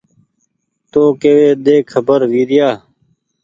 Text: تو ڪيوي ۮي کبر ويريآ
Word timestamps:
تو 0.91 1.01
ڪيوي 1.21 1.49
ۮي 1.65 1.77
کبر 1.91 2.19
ويريآ 2.31 2.69